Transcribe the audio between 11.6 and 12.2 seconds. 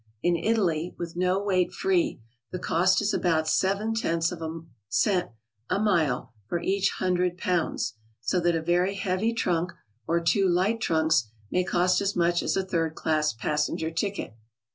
cost as